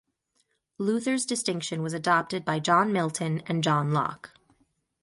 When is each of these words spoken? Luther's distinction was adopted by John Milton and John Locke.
Luther's 0.79 1.27
distinction 1.27 1.83
was 1.83 1.93
adopted 1.93 2.43
by 2.43 2.59
John 2.59 2.91
Milton 2.91 3.43
and 3.45 3.63
John 3.63 3.93
Locke. 3.93 4.31